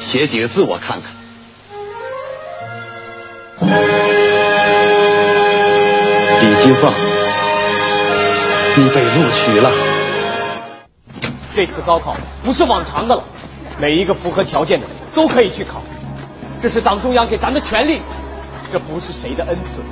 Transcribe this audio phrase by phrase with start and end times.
[0.00, 1.10] 写几个字我看看。
[6.40, 6.90] 李金凤，
[8.76, 9.70] 你被录取了。
[11.54, 13.22] 这次高考不是往常的了，
[13.78, 15.82] 每一个符合条件的都可以去考，
[16.62, 18.00] 这是党中央给咱的权利，
[18.72, 19.82] 这不是谁的恩赐，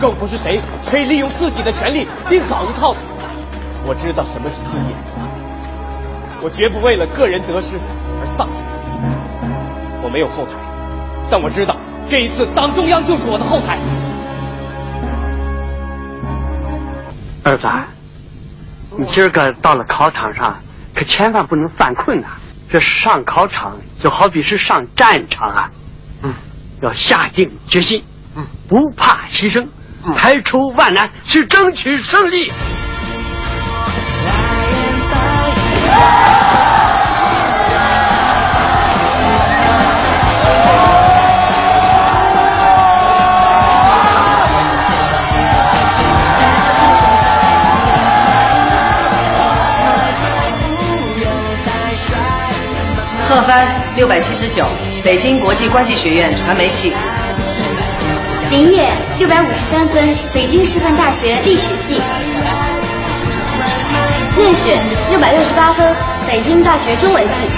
[0.00, 2.98] 更不是谁可以利用自己的权利另搞一套的。
[3.86, 4.96] 我知道什么是尊严，
[6.42, 7.76] 我绝不为了个人得失
[8.20, 8.56] 而丧生。
[10.02, 10.54] 我没有后台，
[11.30, 13.78] 但我知道这一次党中央就是我的后台。
[17.44, 17.68] 儿子，
[18.98, 20.60] 你今儿个到了考场上，
[20.94, 22.28] 可千万不能犯困呐！
[22.70, 25.70] 这上考场就好比是上战场啊，
[26.22, 26.34] 嗯，
[26.80, 29.66] 要下定决心，嗯，不怕牺牲，
[30.16, 32.50] 排除万难去争取胜利。
[53.28, 53.66] 贺帆
[53.96, 54.66] 六百七十九，
[55.02, 56.92] 北京国际关系学院传媒系。
[58.50, 62.02] 林烨六百五十三分，北京师范大学历史系。
[64.52, 65.96] 叶雪六百六十八分，
[66.28, 67.48] 北京大学中文系。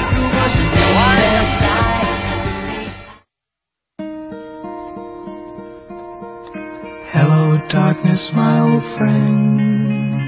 [7.12, 10.20] Hello, darkness, my old friend.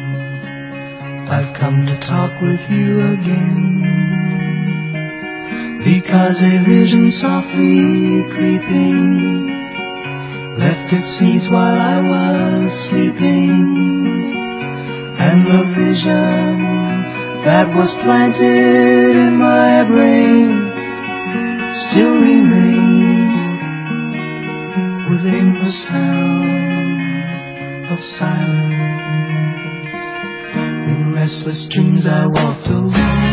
[1.31, 3.85] I've come to talk with you again.
[5.85, 9.53] Because a vision softly creeping
[10.59, 14.46] left its seeds while I was sleeping.
[15.19, 16.59] And the vision
[17.45, 20.73] that was planted in my brain
[21.75, 23.31] still remains
[25.11, 27.01] within the sound
[27.93, 28.75] of silence.
[30.91, 33.26] In restless dreams I walked alone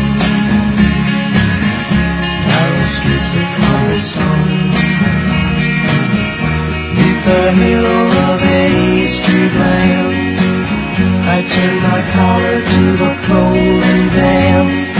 [11.44, 14.96] I turned my collar to the cold and damp.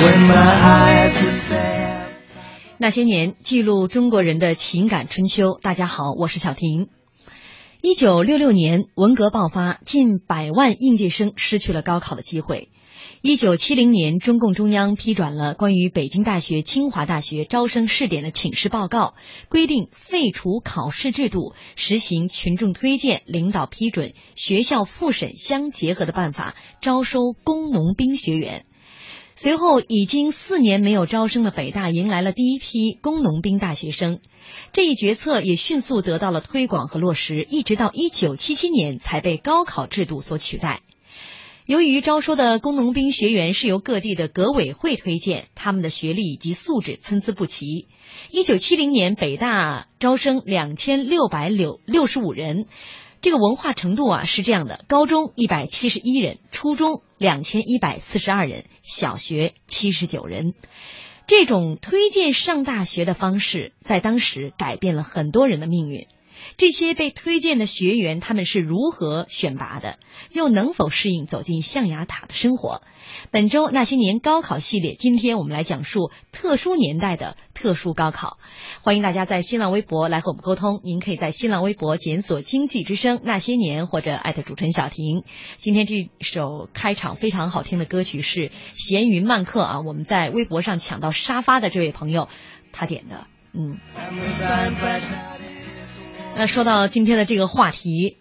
[0.00, 2.12] When my eyes were stabbed.
[2.78, 5.58] 那些年，记录中国人的情感春秋。
[5.60, 6.88] 大家好，我是小婷。
[7.82, 12.68] 一九六六年，文革爆发，近百万应届生失去了高考的机会。
[13.26, 19.14] 一九七零年，中共中央批转了关于北京大学、清华大学招生试点的请示报告，
[19.48, 28.66] 规定废除考试制度，实行群众推荐、领导批准、学校复审相结合的办法，招收工农兵学员。
[29.36, 34.20] 随后，已经四年没有招生的北大迎来了第一批工农兵大学生，
[34.74, 40.82] 这一决策也迅速得到了推广和落实，一直到一九七七年才被高考制度所取代。
[41.66, 47.88] 由于招收的工农兵学员是由各地的革委会推荐，他们的学历以及素质参差不齐。
[48.30, 52.66] 一九七零年，北大招生两千六百六六十五人，
[53.22, 60.52] 这个文化程度啊是这样的：高中一百七十一人，初中两千一百四十二人，小学七十九人。
[61.26, 66.08] 这种推荐上大学的方式，在当时改变了很多人的命运。
[66.56, 69.98] 这些被推荐的学员，他们是如何选拔的？
[70.30, 72.82] 又能否适应走进象牙塔的生活？
[73.30, 78.38] 本周那些年高考系列，今天我们来讲述特殊年代的特殊高考。
[78.82, 80.80] 欢迎大家在新浪微博来和我们沟通。
[80.84, 85.24] 您可以在新浪微博检索“经济之声那些年”或者艾特主持人小婷。
[85.56, 92.28] 今天这首开场非常好听的歌曲是《闲云漫客》啊，我们在微博上抢到沙发的这位朋友
[92.72, 93.78] 他点的，嗯。
[96.36, 98.16] 那说到今天的这个话题，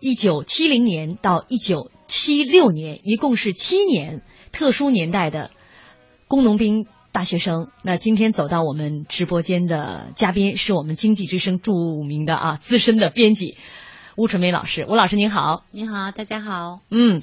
[0.00, 4.22] 一九七零年到一九七六年，一共是七年
[4.52, 5.50] 特殊年代的
[6.28, 7.68] 工农兵大学生。
[7.82, 11.72] 那今天走到我们直播间的嘉宾是我们经济之声著
[12.02, 13.58] 名的啊资深的编辑
[14.16, 14.86] 吴纯梅老师。
[14.88, 16.80] 吴老师您好，您好，大家好。
[16.90, 17.20] 嗯。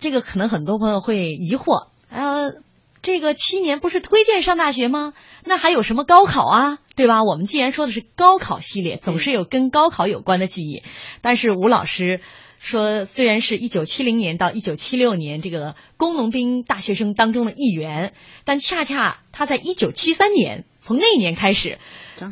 [0.00, 2.52] 这个可能很多朋友会疑惑，呃，
[3.00, 5.14] 这个七年不是推荐上大学吗？
[5.44, 7.22] 那还有什么高考啊，对吧？
[7.24, 10.82] 我们既然说的是高考系列，总是有跟高考有关的记忆。
[11.20, 12.20] 但是吴老师
[12.58, 18.12] 说，虽然是一九七零年到一九七六年这个工农兵大学生当中的一员，
[18.44, 21.78] 但恰恰他在一九七三年从那年开始，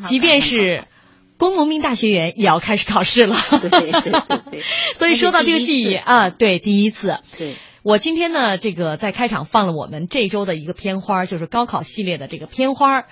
[0.08, 0.84] 即便是。
[1.38, 4.12] 工农兵大学员也要开始考试了，对对对
[4.52, 4.60] 对，
[4.96, 13.06] 所以说到这个记忆啊，对，第一次，对我今天呢，这个在开场放了我们这周的一个片花，就是高考系列的这个片花。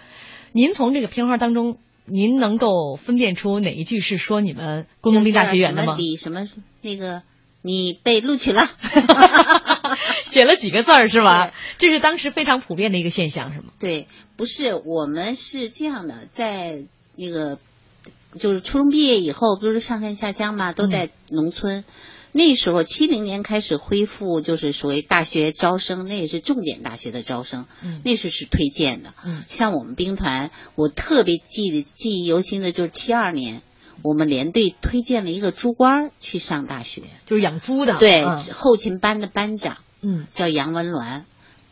[0.52, 5.96] 您从这个片花当中，您能够分辨出哪一句是说你们工农兵大学员的吗？
[5.96, 6.48] 比什么
[6.82, 7.22] 那个
[7.62, 8.68] 你被录取了，
[10.24, 11.52] 写了几个字儿是吧？
[11.78, 13.66] 这是当时非常普遍的一个现象，是吗？
[13.78, 16.82] 对，不是，我们是这样的，在
[17.16, 17.58] 那个。
[18.38, 21.82] 就是初中毕业以后，不是上山下乡嘛，都在农村。
[22.32, 29.12] 那时候七零年开始恢复，就是所谓大学招生，那也是重点大学的招生，嗯那是是推荐的。
[29.24, 33.62] 嗯像我们兵团，我特别记得记忆犹新的就是七二年，
[34.02, 41.22] 我们连队推荐了一个猪官去上大学，就是养猪的，对，后勤班的班长，嗯，叫杨文鸾。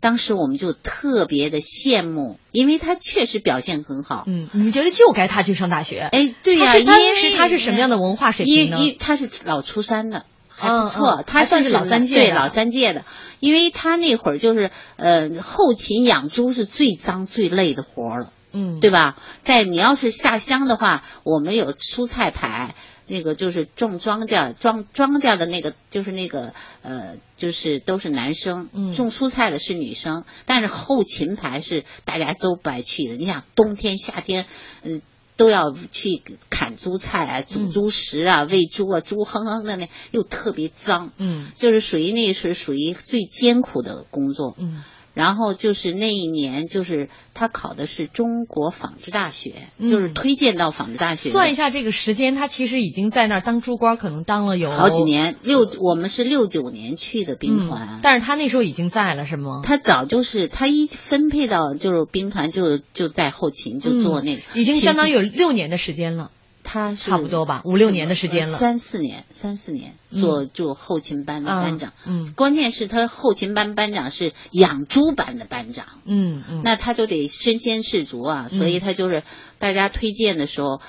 [0.01, 4.23] 当时我们就特别的羡慕，因为他确实表现很好。
[4.29, 6.09] 嗯，你们觉得就该他去上大学？
[6.13, 8.79] 哎，对呀，因为他是什么样的文化水平呢？
[8.79, 10.25] 因他是老初三的，
[10.59, 13.05] 还不错，他算是老三届，对老三届的。
[13.41, 19.17] 因为他那会儿就是呃，后勤养猪是最脏最累的活了，嗯，对吧？
[19.43, 22.75] 在你要是下乡的话，我们有蔬菜牌。
[23.11, 26.53] 那个就是种庄稼，庄庄稼的那个就是那个
[26.83, 33.17] 呃，就是都是男生，种蔬菜的是女生，但是后勤牌是大家都不爱去的。
[33.17, 34.45] 你想冬天夏天，
[34.83, 35.01] 嗯，
[35.39, 44.85] 都要去砍猪菜啊，煮猪食啊，喂猪啊，猪哼哼的那又特别脏，嗯，就是属于那是属于最艰苦的工作，嗯。
[45.19, 51.31] 然后就是那一年，就是他考的是中国纺织大学，就是推荐到纺织大学。
[51.31, 55.35] 算一下这个时间，他其实已经在那儿当猪官，可能当了有好几年。
[55.43, 59.63] 六，我们是六九年去的兵团，但是他那时候已经在了，是吗？
[59.65, 66.31] 他早就是他一分配到就是兵团，就就在后勤就做那个，已经相当于有六年的时间了。
[66.71, 71.95] 他差不多吧，五六年的时间了，三四年，三四年做做后勤班的班长。
[72.07, 75.87] 嗯，关键是他后勤班班长是养猪班的班长。
[76.05, 79.23] 嗯嗯，那他就得身先士卒啊，所以他就是
[79.59, 80.83] 大家推荐的时候，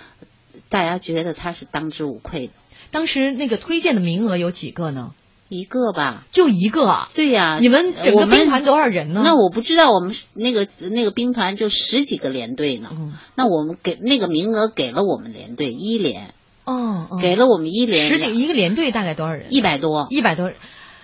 [0.67, 2.53] 大家觉得他是当之无愧的。
[2.91, 5.13] 当时那个推荐的名额有几个呢？
[5.49, 7.09] 一个吧，就一个啊？
[7.13, 9.21] 对呀，你们整个兵团多少人呢？
[9.25, 12.89] 那我不知道，我们那个那个兵团就十几个连队呢。
[12.91, 16.33] 嗯，那我们给那个名额给了我们连队一连。
[16.65, 19.47] 哦，给了我们一连十几一个连队大概多少人？
[19.49, 20.55] 一百多，一百多人，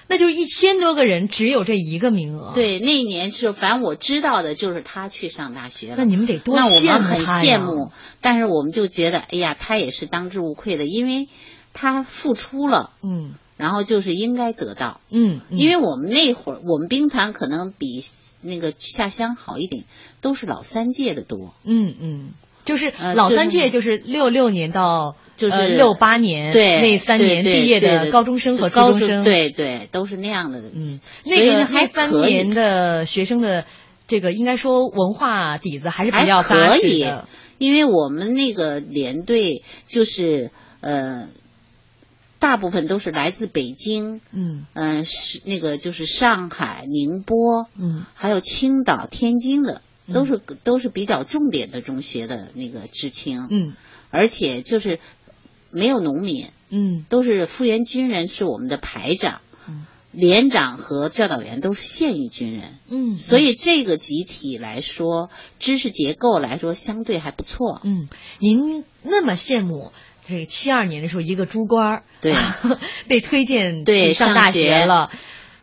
[0.08, 2.52] 那就是一千多个人，只有这一个名额。
[2.54, 5.96] 对，那一年是反正我知道的就是他去上大学了。
[5.98, 11.30] 那你们得多那我们很羡慕，但是我们就觉得，哎呀，他也是当之无愧的，因为
[11.74, 12.92] 他付出了。
[13.02, 13.34] 嗯。
[13.58, 18.04] 然后就是应该得到，嗯，因为我们那会儿我们兵团可能比
[18.42, 19.86] 那个下乡好一点，
[20.20, 22.30] 都是老三届的多，嗯嗯，
[22.66, 33.64] 就是老三届就是六六年到就是六八年对那三年毕业的高中生和高中生，对对都是那样的，嗯，那个那三年的学生的
[34.06, 37.10] 这个应该说文化底子还是比较可以，
[37.58, 40.52] 因为我们那个连队就是
[40.82, 41.30] 呃。
[42.56, 44.66] 大部分都是来自北京，嗯。
[44.72, 49.82] 嗯，是那个就是上海、宁波，嗯，还有青岛、天津的，
[50.14, 53.74] 都是都是比较重点的中学的那个知青，嗯，
[54.10, 55.00] 而且就是
[55.70, 68.08] 没有农民，嗯，都是复员军人，是我们的排长，嗯，连长和教导员都是现役军人，嗯，所以这个集体来说，知识结构来说相对还不错，嗯，
[68.40, 69.92] 您那么羡慕。
[70.28, 72.34] 这个七二年的时候，一个猪官儿对
[73.08, 75.12] 被推荐去上大学了。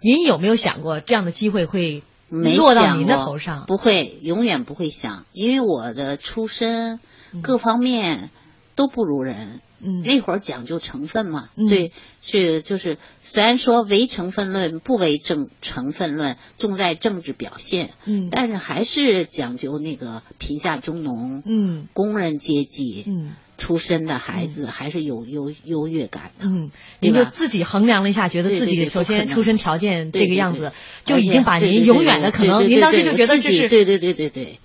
[0.00, 3.64] 您有没有想过这样的机会会落到您的头上？
[3.66, 6.98] 不会，永远不会想，因为我的出身
[7.40, 8.30] 各方面
[8.74, 9.36] 都不如人。
[9.36, 9.60] 嗯，
[10.04, 17.90] 那会儿讲究成分嘛，嗯、对，是就是虽然说唯成分论不唯政成分论，重在政治表现。
[18.04, 23.32] 嗯，但是还是讲究那个贫下中农，嗯，工人阶级，嗯。
[23.58, 30.72] 出身的孩子还是有优优越感的，嗯，您就自己衡量了一下，觉得自己首先出身条件这个样子，
[31.04, 34.58] 就已经把您永远的可能，您当时就觉得这是对对对对对，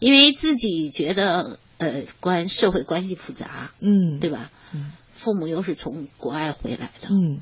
[0.00, 4.50] 因为自己觉得呃关社会关系复杂，嗯，对吧？
[4.74, 7.40] 嗯，父母又是从国外回来的，嗯，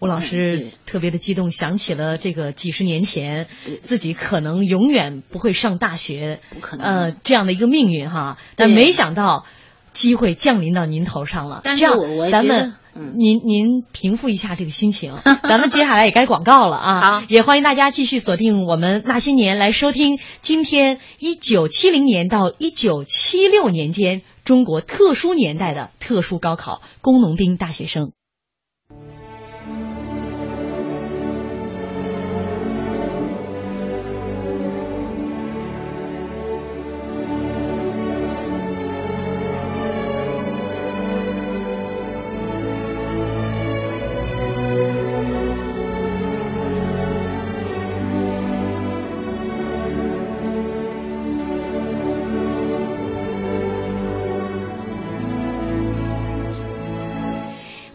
[0.00, 3.46] 吴老嗯师特别的激动，想起了这个几十年前
[3.80, 8.36] 自己可能永远不会上大学，不可能呃，这样的一个命运哈。
[8.56, 9.46] 但没想到
[9.92, 11.60] 机会降临到您头上了。
[11.64, 15.14] 但是这样我我觉咱们得嗯您您平复一下这个心情，
[15.48, 17.00] 咱们接下来也该广告了啊。
[17.20, 28.12] 好也欢迎大家继续锁定我们那些年来收听今天一九七零年到一九七六年间中国特殊年代的特殊高考工农兵大学生。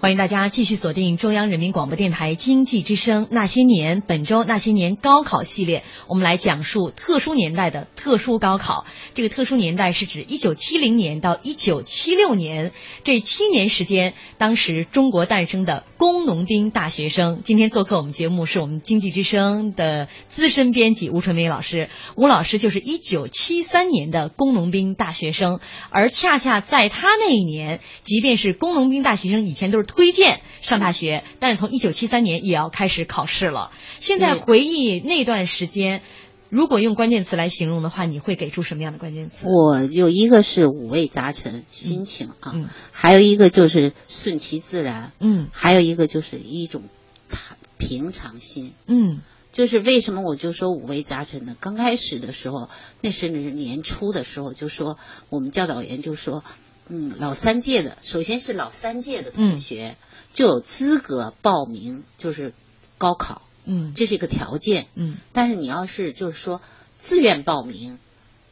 [0.08, 8.86] 欢迎大家继续锁定中央人民广播电台经济之声《那些年》本周《那些年》高考系列，我们来讲述特殊年代的特殊高考。
[9.16, 12.72] 这个特殊年代是指一九七零年到一九七六年
[13.04, 17.42] 这七年时间，当时中国诞生的工农兵大学生。
[17.44, 25.60] 今天做客我们节目是我们经济之声的资深编辑吴春梅老师，吴老师就是一九七三年的工农兵大学生，
[25.90, 33.72] 而恰恰在他那一年，即便是工农兵大学生以前都是推荐上大学，但是从一九七三年也要开始考试了。
[34.00, 36.04] 现在回忆那段时间，
[36.50, 39.48] 如果用关键词来形容的话，你会给出什么样的关键词？
[39.48, 46.84] 我有一个是五味杂陈，心情啊，嗯还有一个就是顺其自然，嗯还有一个就是一种
[47.28, 48.74] 坦平常心。
[48.86, 51.56] 嗯就是为什么我就说五味杂陈呢？
[51.60, 52.70] 刚开始的时候，
[53.02, 55.00] 那是年初的时候，就说
[55.30, 56.44] 我们教导员就说，
[56.90, 59.96] 嗯，老三届的，首先是老三届的同学、
[60.34, 62.54] 就有资格报名，就是
[62.98, 63.94] 高考，嗯。
[63.96, 64.88] 这是一个条件。
[64.96, 65.16] 嗯。
[65.34, 66.62] 但是你要是就是说
[66.98, 68.00] 自愿报名，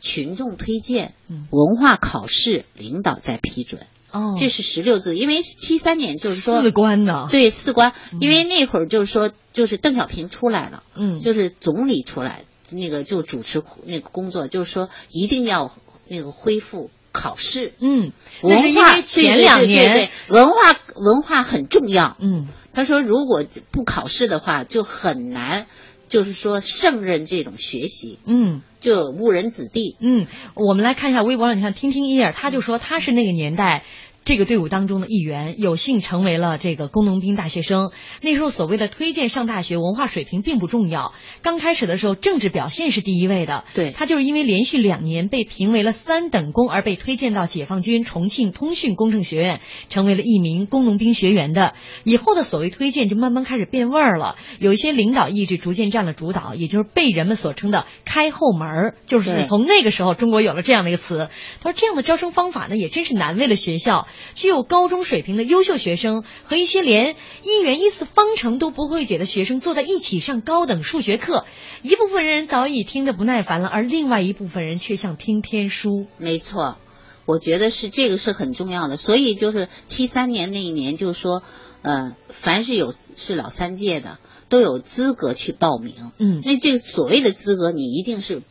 [0.02, 1.48] 群众推荐，嗯。
[1.52, 7.28] 文化考试领导再批准，哦，这是十六字，因为七三年就是说四关呢。
[7.32, 10.84] 对四关，因为那会儿就是说就是邓小平出来了。
[10.96, 11.20] 嗯。
[11.20, 15.74] 就是总理出来，那个就主持那个工作，就是说一定要
[16.08, 17.74] 那个恢复考试。
[17.80, 18.12] 嗯，
[18.44, 22.18] 那文是因化为前两年文化文化很重要。
[22.20, 25.66] 嗯他说，如果不考试的话，就很难，
[26.10, 28.62] 就是说胜任这种学习，嗯。
[28.82, 29.96] 就误人子弟。
[30.00, 33.84] 嗯，我们来看一下微博上，你看听听伊尔，他就说他是那个年代。
[34.26, 37.92] 这个队伍当中的一员，有幸成为了这个工农兵大学生。
[38.22, 41.14] 那时候所谓的推荐上大学，文化水平并不重要。
[41.44, 43.66] 刚开始的时候，政治表现是第一位的。
[43.76, 51.76] 对他就是因为连续两年被评为了三等功，而被推荐到解放军重庆通讯工程学院，成为了一名工农兵学员的。
[52.04, 61.30] 以后的所谓推荐就慢慢开始变味儿了，有一些领导意志逐渐占了主导，也就是被人们所称的“开后门儿”，就是从那个时候中国有了这样的一个词。
[61.62, 71.46] 他说这样的招生方法呢，也真是难为了学校，具有高中水平的优秀学生和一些连一元一次方程都不会解的学生坐在一起上高等数学课，
[71.82, 76.08] 一部分人早已听得不耐烦了，而另外一部分人却像听天书。
[76.18, 76.78] 没错，
[77.26, 78.98] 我觉得是这个是很重要的。
[78.98, 81.44] 所以就是七三年那一年，就是说，
[81.82, 84.20] 呃，凡是有是老三届的，
[84.50, 85.94] 都有资格去报名。
[86.18, 88.44] 嗯那这个所谓的资格，你一定是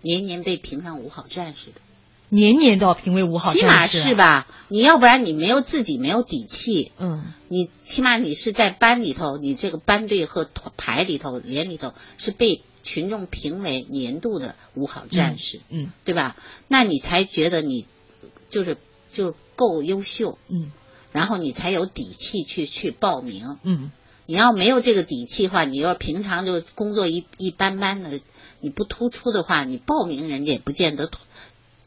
[0.00, 1.80] 年年被评上五好战士的。
[2.34, 4.14] 年年都要评为五好战士，起码是？
[4.14, 4.46] 吧？
[4.68, 16.34] 你要不然你没有自己没有底气，嗯你起码你是在班里头，你这个班队和团排里头、连里头是被群众评为年度的五好战士，嗯对吧？
[16.68, 17.86] 那你才觉得你
[18.48, 18.78] 就是
[19.12, 20.72] 就够优秀，嗯
[21.12, 23.58] 然后你才有底气去去报名。
[23.62, 23.90] 嗯
[24.24, 28.20] 你要没有这个底气的话，你要平常就工作一一般般的，
[28.60, 31.06] 你不突出的话，你报名人家也不见得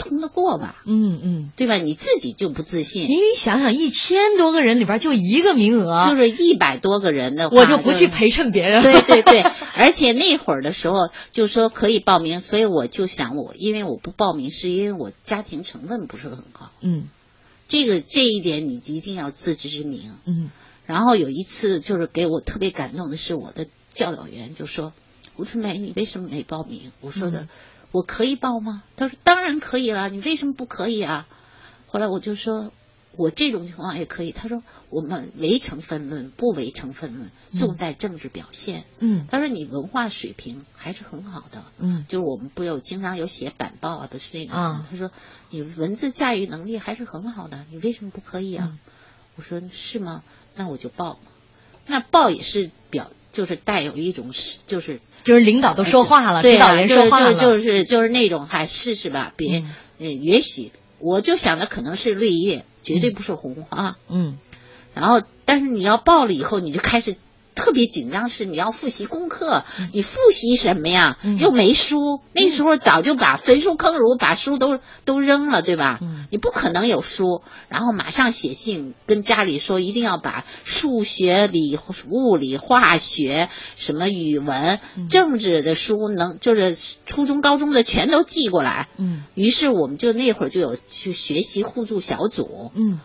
[0.05, 1.51] 通通得过吧，嗯嗯。
[1.55, 1.75] 对吧？
[1.75, 3.07] 你自己就不自信。
[3.09, 8.83] 你想想，一千多个人里边就一个名额，就是一百多个人的话，我就不去陪衬别人。
[8.83, 9.41] 对对对，
[9.75, 17.09] 而且那会儿的时候就说可以报名，所以我就想我，因为我不报名是因为我家庭成分不是很好，嗯
[17.67, 20.11] 这个这一点你一定要自知之明。
[20.25, 20.49] 嗯
[20.85, 24.93] 然后有一次就是给我特别感动的是我的教导员就说
[25.35, 27.47] ：“吴春梅，你为什么没报名？”我说的、嗯
[27.95, 28.83] 我可以报吗？
[28.97, 31.27] 他说：“当然可以了，你为什么不可以啊？”
[31.87, 32.71] 后来我就说。
[33.17, 34.33] 我这种情况也可以。
[34.33, 34.61] 他说
[34.91, 38.83] ：“我们唯成分论，不唯成分论，重在政治表现。
[38.99, 44.53] 嗯他说：“你文化水平还是很好的，嗯就是我们不有经常有写板报啊，不是那个。
[44.53, 45.11] 啊他说
[45.49, 48.67] 你文字驾驭能力还是很好的，你为什么不可以啊？
[48.73, 48.79] 嗯
[49.37, 50.21] 我说是吗？
[50.57, 51.31] 那我就报嘛。
[51.87, 59.73] 那报也是表，就是带有一种是，就是就是领导都说话了，对啊，指导员说话了，就是就是那种，还试试吧，别，嗯。
[59.97, 63.97] 呃，也许我就想的可能是绿叶，绝对不是红花。
[64.07, 64.37] 嗯。
[64.93, 67.15] 然后，但是你要爆了以后，你就开始
[67.55, 71.17] 特别紧张，是你要复习功课，你复习什么呀？
[71.23, 71.37] 嗯。
[71.37, 75.99] 又没书，那时候早就把焚书坑儒，把书都都扔了，对吧？
[76.01, 76.27] 嗯。
[76.31, 85.07] 你不可能有书，然后马上写信跟家里说，一定要把数学、理、物理、化学、什么语文、嗯。
[85.07, 88.89] 政治的书能，就是初中、高中的全都寄过来。
[88.97, 89.23] 嗯。
[89.33, 92.99] 于是我们就那会儿就有去学习互助小组，嗯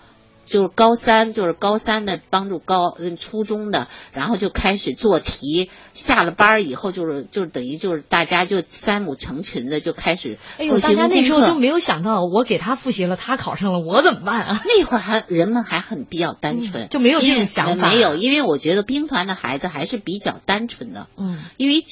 [0.50, 5.71] 就是高三，就是高三的帮助高嗯初中的，然后就开始做题。
[5.92, 14.62] 下了班儿以后，就是就是等于就是大家就三五成群的就开始哎呦，大家那时候功课就没有想到，我给他复习了，他考上了，我怎么办啊？
[14.64, 21.85] 那会儿还人们还很比较单纯，嗯就没有这种想法没有，因为我觉得兵团的孩子还是比较单纯的，嗯因为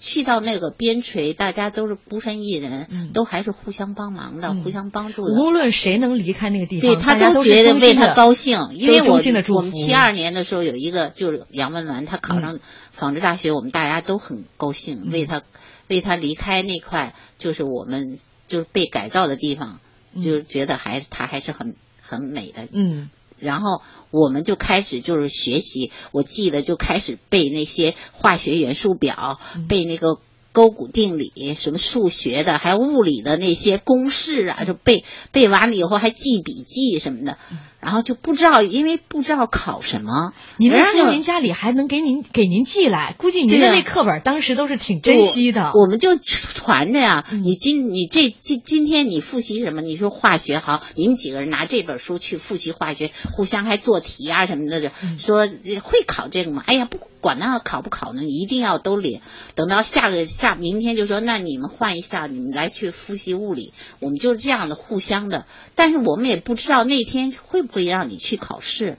[0.00, 3.10] 去去到那个边陲，大家都是孤身一人，嗯。
[3.12, 4.62] 都还是互相帮忙的，嗯。
[4.62, 5.34] 互相帮助的。
[5.34, 9.20] 无论谁能离开那个地方，对他都觉得为他高兴，因为我
[9.54, 12.42] 我们七二年的时候有一个就是杨文兰，她考嗯。
[12.42, 12.58] 上
[12.92, 15.42] 纺织大学，我们大家都很高兴，为他
[15.88, 19.80] 为他离开那块就是我们就是被改造的地方，
[20.14, 20.22] 嗯。
[20.22, 22.68] 就是觉得还他还是很很美的。
[22.72, 29.66] 嗯然后我们就开始就是学习，我记得就开始背那些化学元素表，嗯。
[29.66, 30.18] 背那个
[30.52, 40.32] 勾股定理，什么数学的，还有物理的那些公式啊，就背背完了以后还记笔记什么的，嗯然后就不知道，因为不知道考什么。
[40.56, 45.72] 您那时候您家里还能给您给您寄来，估计您的那课本当时都是挺珍惜的。
[45.74, 49.80] 我们就传着呀、嗯你今你这今今天你复习什么？
[49.80, 56.62] 你说化学好，你们几个人拿这本书去复习化学，互相还做题啊什么的，嗯说呃会考这个吗？
[56.66, 59.20] 哎呀，不管那考不考呢，你一定要都领。
[59.54, 63.72] 等到下个下明天就说，那你们换一下，你们来去复习物理。
[64.00, 68.98] 我们就是这样的互相的，但是我们也不知道那天会不会让你去考试，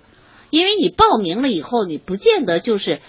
[0.49, 2.99] 因为你报名了以后，你不见得就是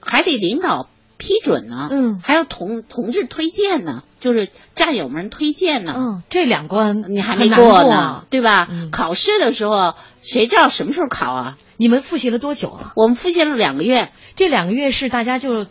[0.00, 8.68] 还得领导批准呢，嗯还要同同志推荐呢，就是战友们推荐呢，嗯，这两关你还没过过呢，对吧？
[8.70, 11.58] 嗯考试的时候谁知道什么时候考啊？
[11.76, 12.92] 你们复习了多久啊？
[12.96, 15.66] 我们复习了两个月，这两个月是大家就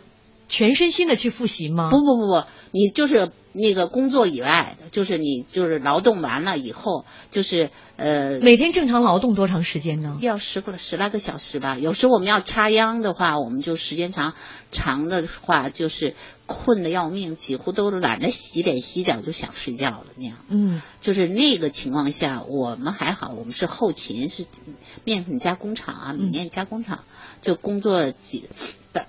[0.48, 1.90] 全身心的去复习吗？
[1.90, 8.38] 不不不不，你就是那个工作以外，就是你就是劳动完了以后，就是呃。
[8.40, 10.18] 每天正常劳动多长时间呢？
[10.20, 14.34] 要十个十来个小时吧，有时候我们要插秧的话，我们就时间长，
[14.70, 16.14] 长的话就是
[16.46, 20.36] 困得要命，几乎都懒得洗脸洗脚就想睡觉了那样。
[20.48, 24.46] 嗯就是那个情况下，我们还好，我们是后勤，是
[25.04, 27.00] 面粉加工厂啊，米面加工厂，
[27.42, 28.48] 就工作几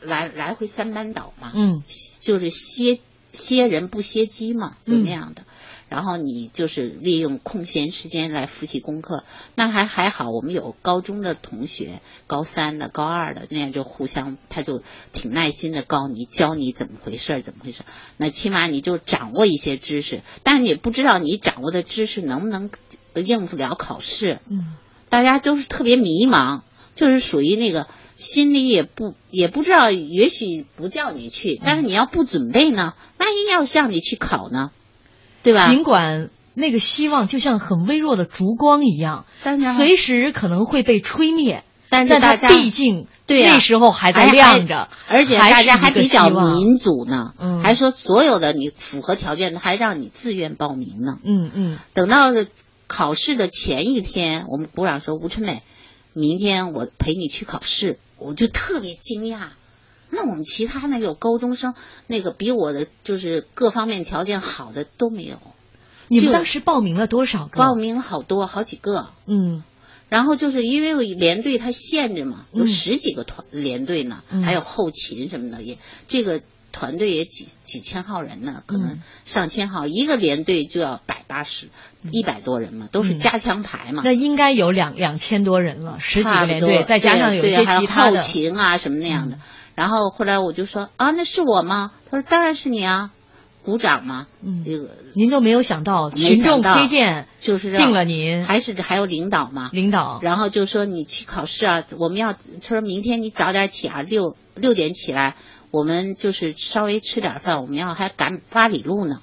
[0.02, 1.84] 来来回三班倒嘛，嗯
[2.20, 3.00] 就是歇
[3.32, 5.44] 歇人不歇机嘛，就嗯那样的。
[5.88, 9.24] 然后你就是利用空闲时间来复习功课，
[9.56, 17.86] 那还还好，我们有高中的同学，高三的、高二的，那样就互相，他就挺耐心的告你，教你怎么回事儿，怎么回事儿。
[18.18, 22.70] 那起码你就掌握一些知识，但是你不知道你掌握的知识能不能
[23.16, 24.42] 应付了考试。
[24.48, 24.76] 嗯
[25.10, 26.62] 大家都是特别迷茫，
[26.94, 34.72] 就是属于那个心里也不也不知道，也许不叫你去，但是你要不准备呢，万一要向你去考呢，
[35.44, 35.68] 对吧？
[35.70, 51.20] 尽管那个希望就像很微弱的烛光一样，但是随时可能会被吹灭，但是它大家毕竟对呀那时候还在亮着，而且大家还比较民主呢，嗯还说所有的你符合条件的还让你自愿报名呢。
[51.24, 52.32] 嗯嗯等到
[52.88, 55.62] 考试的前一天，我们鼓掌说吴春美，
[56.14, 59.50] 明天我陪你去考试，我就特别惊讶。
[60.10, 61.74] 那我们其他那有高中生，
[62.08, 65.40] 那个比我的就是各方面条件好的都没有，
[66.08, 67.60] 你们当时报名了多少个？
[67.60, 69.10] 报名了好多好几个。
[69.28, 69.64] 嗯
[70.10, 76.42] 然后就是因为连队它限制嘛，有嗯十几个团连队呢，嗯还有后勤什么的，也这个
[76.72, 81.68] 团队也几几千号人呢，可能嗯上千号，一个连队就要百八十、
[82.12, 84.02] 一百多人嘛，都是嗯加强排嘛。
[84.04, 88.18] 那应该有两两千多人了，十几个连队，再加上有些还有后其他的。
[88.18, 89.38] 勤啊什么那样的。
[89.80, 91.92] 嗯然后后来我就说啊，那是我吗？
[92.12, 93.12] 他说当然是你啊，
[93.64, 94.28] 鼓掌嘛。
[94.44, 99.70] 嗯这个您都没有想到，没群众推荐就是让定了您还是还有领导嘛。
[99.72, 100.20] 领导。
[100.22, 105.36] 然后就说你去考试啊，我们要他说明天你早点起啊，六六点起来，
[105.72, 109.22] 我们就是稍微吃点饭，我们要还赶八里路呢，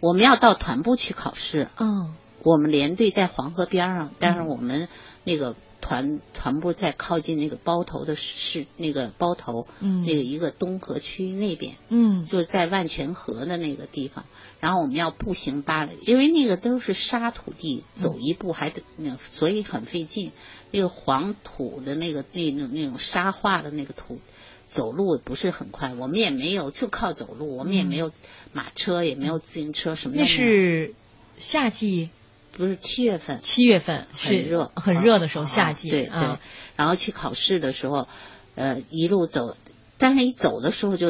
[0.00, 1.68] 我们要到团部去考试。
[1.78, 4.88] 嗯我们连队在黄河边上，但是我们
[5.24, 14.24] 那个团团部在靠近那个包头的市那个包头，嗯那个一个东河区那边，嗯就是在万泉河的那个地方，
[14.60, 20.32] 然后我们要步行八里，因为那个都是沙土地，走一步还得那，所以很费劲。
[20.72, 24.20] 那个黄土的那个那种那种沙化的那个土，
[24.68, 28.12] 走路不是很快，我们也没有就靠走路，我们也没有
[28.52, 30.28] 马车，也没有自行车，什么的那。
[30.28, 30.94] 是
[31.38, 32.10] 夏季，
[32.52, 33.40] 不是七月份？
[33.42, 35.90] 七月份是很热，很热的时候，啊夏季。
[35.90, 36.40] 对对啊，
[36.76, 38.06] 然后去考试的时候，
[38.54, 39.56] 呃，一路走，
[39.98, 41.08] 但是一走的时候就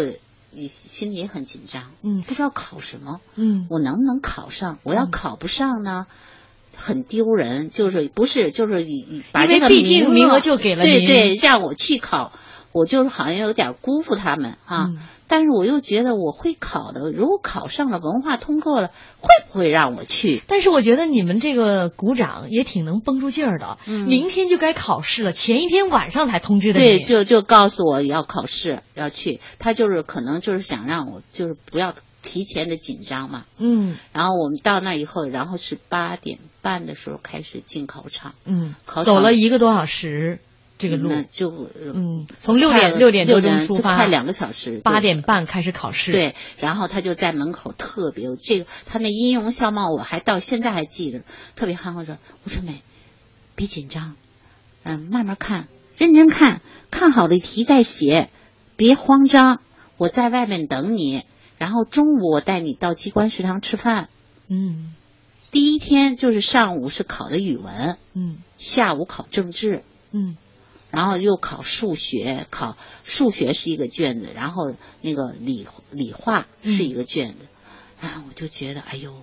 [0.53, 4.79] 你心里也很紧张，嗯不知道考什么，嗯我能不能考上？
[4.83, 6.07] 我要考不上呢？
[6.77, 12.33] 很丢人，就是不是就是以以把这个因为毕竟名额额就给了您对对，让我去考，
[12.73, 14.87] 我就是好像有点辜负他们啊。
[14.89, 14.99] 嗯
[15.31, 18.89] 但是我又觉得我会考的，如果考上了文化通过了，
[19.21, 20.43] 会不会让我去？
[20.49, 23.79] 但是我觉得你们这个鼓掌也挺能绷住劲儿的。
[23.87, 33.45] 嗯明天就该考试了，前一天晚上才通知的对，就就告诉我要考试要去，他就是可能就是想让我就是不要提前的紧张嘛。
[33.57, 40.41] 嗯然后我们到那以后，然后是八点半的时候开始进考场，嗯，考场走了一个多小时
[40.81, 41.13] 这个路。
[41.31, 51.21] 就嗯，从六点六点多钟六出发，快两个小时，八点半开始考试。，对，然后他就在门口特别这个，他那音容笑貌我还到现在还记着，
[51.55, 52.83] 特别憨厚说：“吴春梅，
[53.55, 54.17] 别紧张，
[54.83, 58.31] 嗯，慢慢看，认真看，看好了题再写，
[58.77, 59.61] 别慌张，
[59.99, 61.23] 我在外面等你，
[61.59, 64.09] 然后中午我带你到机关食堂吃饭。
[64.49, 64.95] 嗯
[65.53, 70.37] 第一天就是上午是考的语文，嗯下午考政治，嗯
[70.91, 77.37] 然后又考数学，考数学是一个卷子，然后那个理理化是一个卷子，
[78.01, 79.15] 然后我就觉得，哎呦，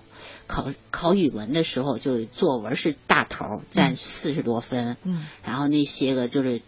[0.46, 5.26] 考考语文的时候，就是作文是大头，占四十多分，嗯。
[5.44, 6.62] 然后那些个就是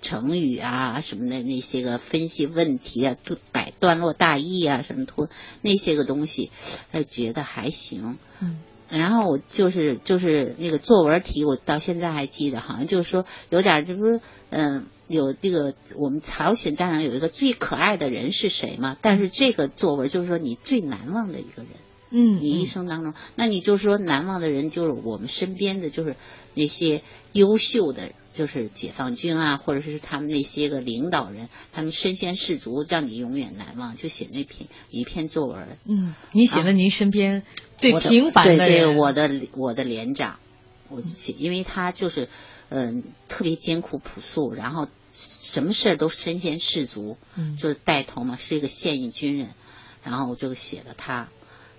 [0.00, 5.28] 成语啊什么的，那些个分析问题啊，都摆段落大意啊什么图
[5.62, 6.50] 那些个东西，
[6.92, 8.18] 哎，觉得还行。
[8.40, 8.60] 嗯
[8.98, 18.96] 然后我就是就是那个作文题，我到现在还记得，好像就是说有点就是说嗯、有这个我们朝鲜战场有一个最可爱的人是谁嘛？
[19.00, 21.68] 但是这个作文就是说你最难忘的一个人，
[22.10, 26.16] 嗯，你一生当中，那你就说难忘的人就是我们身边的就是
[26.54, 27.02] 那些
[27.32, 28.10] 优秀的。
[28.34, 33.96] 就是解放军啊，或者是他们那些个领导人，他们身先士卒，让你永远难忘。
[33.96, 37.44] 就写那篇一篇作文，嗯，你写了您身边
[37.78, 40.38] 最平凡的对人，对，我的我的连长，
[40.88, 42.28] 我写，因为他就是
[42.70, 49.50] 嗯、特别艰苦朴素，然后什么事儿都身先士卒，嗯就是带头嘛，是一个现役军人，
[50.02, 51.28] 然后我就写了他，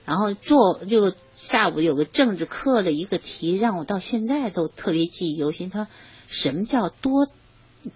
[0.05, 5.69] 然后做就下午有个政治课的一个题，让我到现在都特别记忆犹新。
[5.69, 5.91] 他说
[6.27, 7.27] 什么叫多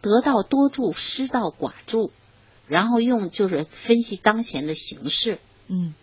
[0.02, 2.12] 得道多助，失道寡助，
[2.68, 5.40] 然后用就是分析当前的形势。
[5.68, 5.94] 嗯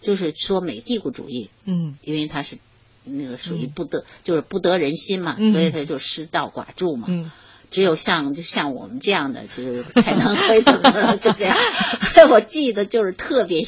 [0.00, 2.58] 就是说美帝国主义，嗯因为它是
[3.04, 7.06] 那个属于不得，就是不得人心嘛，嗯所以他就失道寡助嘛。
[7.08, 7.30] 嗯
[7.70, 11.56] 只有像就像我们这样的，就是才能会怎么就这样。
[12.28, 13.66] 我记得就是特别，呃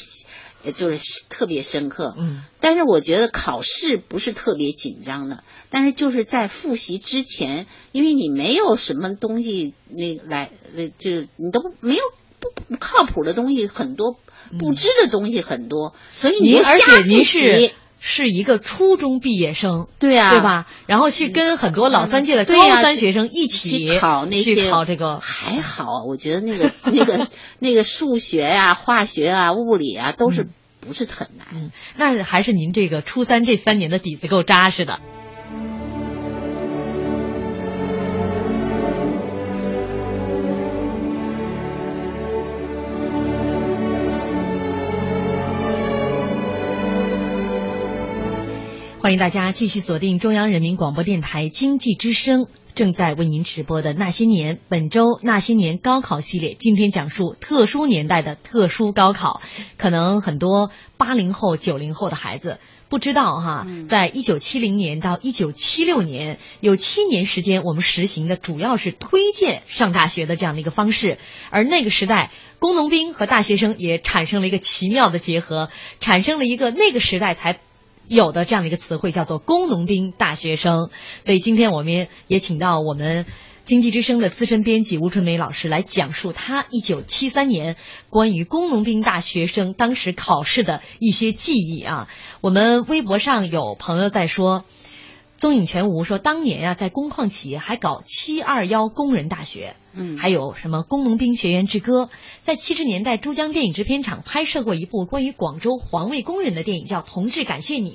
[0.71, 2.15] 就是特别深刻。
[2.17, 12.03] 嗯但是我觉得考试不是特别紧张的，但是就是在复习之前，因为你没有什么东西那个来，呃，就是你都没有
[12.39, 14.17] 不不靠谱的东西很多，
[14.61, 17.73] 不知的东西很多，所以你就瞎且您复是习。
[18.05, 20.41] 是一个初中毕业生，对啊，对？
[20.41, 20.67] 吧？
[20.87, 27.29] 然后去跟很多老三届的高三学生一起去考那去些考这个，还好啊，我觉得那个 那个
[27.61, 31.47] 那个数学呀、化学啊、物理啊，都是嗯不是很难。
[31.55, 34.99] 嗯，那还是您这个初三这三年的底子够扎实的。
[49.03, 59.43] 欢迎大家继续锁定中央人民广播电台经济之声，正在为您直播的《那些年》本周《那些年》高考系列，今天讲述特殊年代的特殊高考。
[59.77, 71.19] 可能很多八零后、九零后的孩子不知道哈，在一九七零年到一九七六年有七年时间，我们实行的主要是推荐上大学的这样的一个方式，
[71.51, 72.31] 而那个时代。
[72.61, 77.59] 工农兵和大学生也产生了一个奇妙的结合，产生了一个那个时代才
[78.15, 80.91] 有的这样的一个词汇，叫做工农兵大学生。
[81.25, 83.25] 所以今天我们也请到我们
[83.65, 87.77] 经济之声的资深编辑吴春梅老师来讲述他一九七三年
[88.11, 92.09] 关于工农兵大学生当时考试的一些记忆啊。
[92.41, 94.65] 我们微博上有朋友在说。
[95.43, 100.17] 宗颖全无说，当年呀、在工矿企业还搞七二幺工人大学，嗯。
[100.17, 102.11] 还有什么工农兵学员之歌，
[102.43, 107.91] 在七十年代，珠江电影制片厂拍摄过一部关于广州环卫工人的电影，叫《同志感谢你》，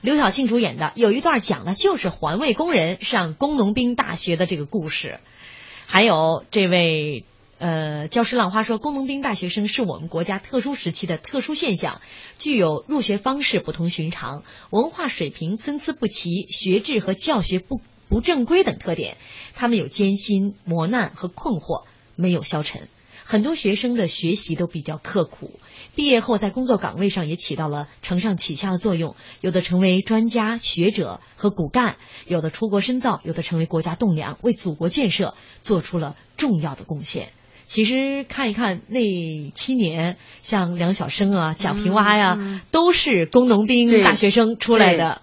[0.00, 5.18] 刘晓庆主演的，有一段讲的就是环卫工人上工农兵大学的这个故事。
[5.86, 7.24] 还有这位
[7.58, 12.00] 呃，教师浪花说，工农兵大学生是我们国家特殊时期的特殊现象，
[12.38, 19.16] 具有入学方式不同寻常、文化水平参差不齐、学制和教学不不正规等特点。
[19.54, 21.84] 他们有艰辛、磨难和困惑，
[22.16, 22.88] 没有消沉。
[23.24, 25.60] 很多学生的学习都比较刻苦，
[25.94, 37.30] 毕业后在工作岗位上也起到了承上启下的作用，有的成为专家学者和骨干，有的出国深造，有的成为国家栋梁，为祖国建设做出了重要的贡献。
[37.72, 39.00] 其实看一看那
[39.54, 45.22] 七年，像梁晓声啊、蒋平凹呀，都是工农兵大学生出来的。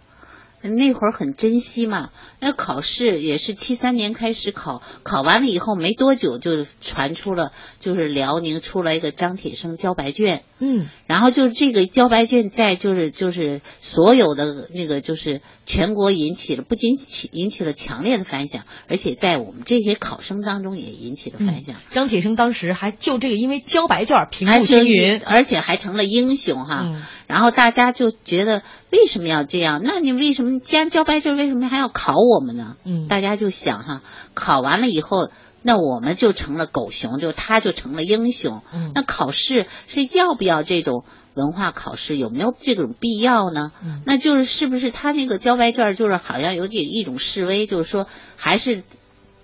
[0.64, 21.76] 那会儿很珍惜嘛，那考试也是七三年开始考，考完了以后没多久就传出了，就是辽宁出来一个张铁生交白卷，嗯，然后就是这个交白卷在就是就是所有的那个就是全国引起了不仅起引起了强烈的反响，而且在我们这些考生当中也引起了反响。
[21.92, 26.84] 张铁生当时还就这个，因为交白卷平步青云，而且还成了英雄哈。
[26.86, 29.82] 嗯然后大家就觉得为什么要这样？
[29.84, 32.78] 那你为什么既然交白卷，为什么还要考我们呢？
[32.84, 34.02] 嗯大家就想哈，
[34.36, 35.32] 考完了以后。
[35.62, 38.62] 那我们就成了狗熊，就他就成了英雄。
[38.74, 42.16] 嗯那考试是要不要这种文化考试？
[42.16, 43.74] 有没有这种必要呢？
[43.84, 48.84] 嗯那就是是不是他那个交白卷，就是好像有点一种示威，就是说还是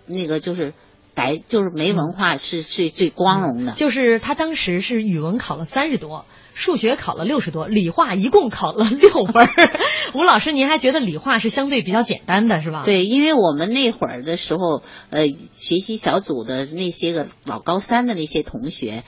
[0.06, 0.74] 那个就是
[1.16, 3.74] 白，就是没文化是、是最光荣的。
[3.74, 6.24] 就是他当时是语文考了三十多，
[6.56, 9.80] 数学考了六十多，理化一共考了六分儿。
[10.16, 19.04] 吴老师，您还觉得理化是相对比较简单的是吧？，对，因为我们那会儿的时候，呃，学习小组的那些个老高三的那些同学。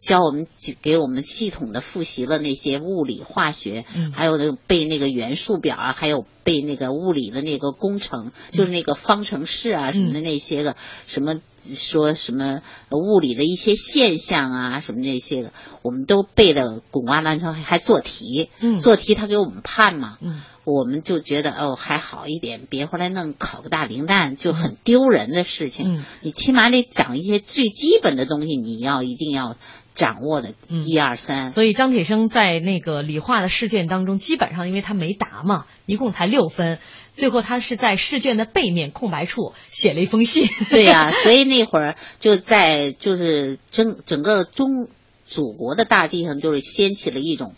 [0.00, 0.46] 教我们
[0.82, 11.40] 给我们系统的复习了那些物理、化学，嗯还有那个背那个元素表啊，还有背那个物理的那个工程，就是那个方程式啊什么的那些个，什么
[11.72, 18.80] 说什么物理的一些现象啊什么那些的，我们都背的滚瓜烂熟，还做题，嗯。
[18.80, 20.42] 做题他给我们判嘛，嗯。
[20.64, 25.94] 我们就觉得哦还好一点，别回来弄考个大零蛋就很丢人的事情。
[25.96, 26.04] 嗯。
[26.22, 29.56] 你起码得讲一些最基本的东西，你要一定要
[29.94, 30.86] 掌握的，嗯。
[30.86, 31.52] 一二三。
[31.52, 36.78] 所以张铁生在那个理化的试卷当中，基本上因为他没答嘛，一共才六分，
[37.14, 40.48] 最后他是在试卷的背面空白处写了一封信。
[40.70, 44.88] 对呀、所以那会儿就在就是整整个中
[45.26, 47.54] 祖国的大地上，就是掀起了一种。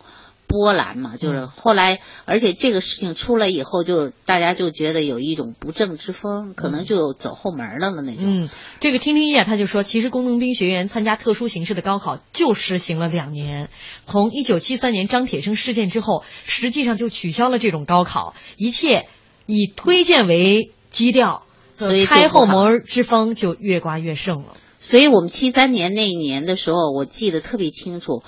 [0.48, 8.22] 波澜嘛，就是嗯后来，而且这个事情出来以后，就大家就觉得有一种不正之风，可能就走后门了了那种。
[8.24, 13.70] 嗯，这个听听叶他就说，其实工农兵学员参加特殊形式的高考就实行了两年，
[14.06, 19.08] 从一九七三年张铁生事件之后，实际上就取消了这种高考，一切
[19.46, 21.44] 以推荐为基调，
[21.76, 24.56] 所以开后门之风就越刮越盛了。
[24.78, 28.22] 所以我们七三年那一年的时候，我记得特别清楚。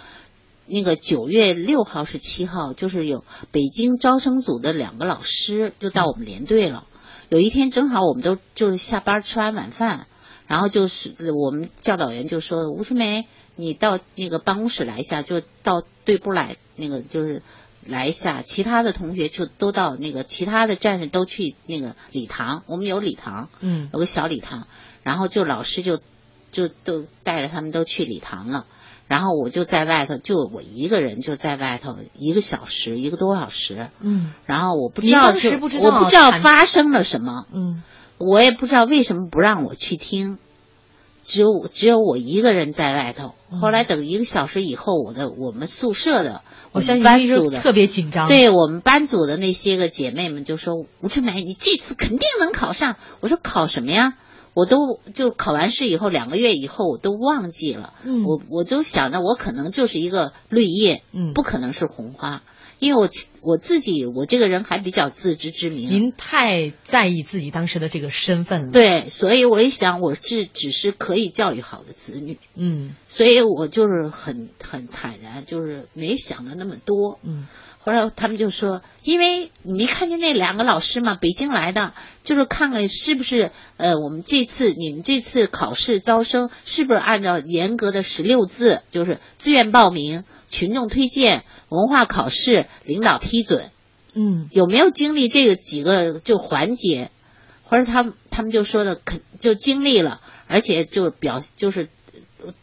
[0.70, 6.84] 那个九月六号是七号，就是有北京招生组的两个老师就到我们连队了。
[7.30, 10.06] 有一天正好我们都就是下班吃完晚饭，
[10.46, 13.26] 然后就是我们教导员就说吴春梅，
[13.56, 17.42] 你到那个办公室来一下，就到队部来那个就是
[17.88, 23.88] 来一下，其他的同学就都到那个其他的战士都去那个礼堂，我们有礼堂，嗯。
[23.92, 24.66] 有个小礼堂，
[25.02, 25.98] 然后就老师就
[26.52, 28.66] 就都带着他们都去礼堂了。
[29.06, 33.88] 然后我就在外头，就我一个人就在外头一个小时，一个多小时。
[34.00, 34.32] 嗯。
[34.44, 37.82] 然后我不知道是当时不知道我不知道发生了什么，嗯。
[38.18, 40.38] 我也不知道为什么不让我去听，
[41.28, 43.34] 只有我只有我一个人在外头。
[43.60, 54.14] 后来等一个小时以后，我的我们宿舍的嗯我们相信班组的特别紧张。，对我们班组的那些个姐妹们就说：“吴春梅，你这次肯定能考上。”我说：“考什么呀？”
[54.54, 62.42] 我都就考完试以后两个月以后我都忘记了，嗯我我都想着我可能就是一个绿叶，嗯不可能是红花，
[62.78, 63.08] 因为我
[63.40, 72.94] 我自己我这个人还比较自知之明，您太在意自己当时的这个身份了。，对，所以我一想我是只是可以教育好的子女，嗯。
[73.08, 77.46] 所以我就是很很坦然，就是没想的那么多，嗯
[77.88, 81.14] 后来他们就说，因为你没看见那两个老师嘛？
[81.14, 93.70] 北京来的，就是看看是不是呃，我们这次你们这次考试招生是不是按照严格的十六字，就是自愿报名、群众推荐、文化考试、领导批准，
[94.12, 97.10] 嗯有没有经历这个几个就环节，
[97.62, 101.88] 或者他们他们就说的肯就经历了，而且就表就是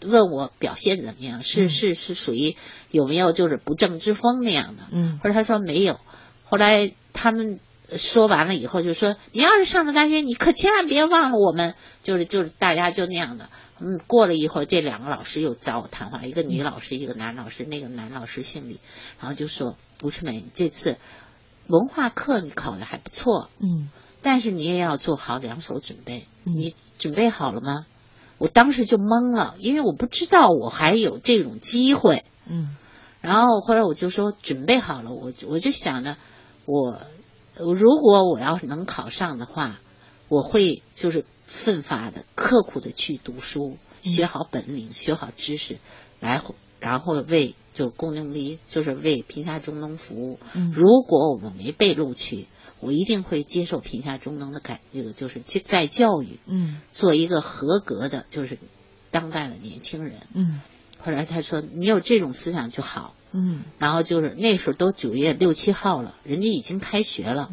[0.01, 2.55] 问我表现怎么样，是嗯是是属于
[2.91, 5.99] 有没有就是不正之风那样的，嗯或者他说没有，
[6.43, 7.59] 后来他们
[7.95, 13.49] 说完了以后就说你要是上了大学，你可千万别忘了我们，就是就是大家就那样的。
[13.77, 17.65] 嗯，过了一会儿，这两个老师又找我谈话，一个女老师，一个男老师。
[17.65, 18.79] 那个男老师姓李，
[19.19, 20.95] 然后就说：“吴春梅，这次
[21.67, 23.89] 文化课你考的还不错，嗯
[24.21, 26.25] 但是你也要做好两手准备。
[26.45, 27.85] 嗯你准备好了吗？”
[28.37, 32.25] 我当时就懵了，因为我不知道我还有这种机会。
[32.47, 32.75] 嗯
[33.21, 36.15] 然后后来我就说准备好了，我我就想着，
[36.65, 36.99] 我
[37.57, 39.79] 如果我要是能考上的话，
[40.27, 45.77] 我会就是奋发的、刻苦的去读书，嗯学好本领，学好知识，
[46.19, 46.41] 来
[46.79, 50.39] 然后为就工农力就是为贫下中农服务。
[50.55, 52.47] 嗯如果我们没被录取，
[52.79, 58.57] 我一定会接受贫下中农的改，这个就是去再教育，嗯做一个合格的，就是
[59.11, 60.21] 当代的年轻人。
[60.33, 60.61] 嗯
[60.97, 67.51] 后来他说：“你有这种思想就好。”嗯然后就是那时候都九月六七号了，人家已经开学了，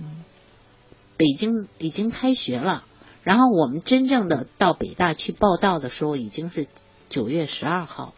[1.19, 2.85] 北京已经开学了。
[3.25, 6.67] 然后我们真正的到北大去报道的时候，已经是
[7.09, 8.15] 九月十二号了。